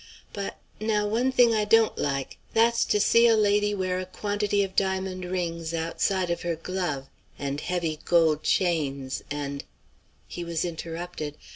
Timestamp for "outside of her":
5.75-6.55